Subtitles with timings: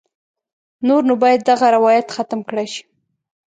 [0.87, 2.83] نور نو باید دغه روایت ختم کړای شي.